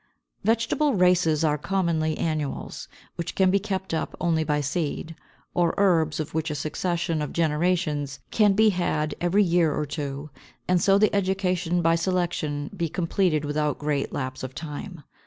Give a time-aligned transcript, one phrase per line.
[0.43, 5.13] Vegetable races are commonly annuals, which can be kept up only by seed,
[5.53, 10.31] or herbs of which a succession of generations can be had every year or two,
[10.67, 15.03] and so the education by selection be completed without great lapse of time.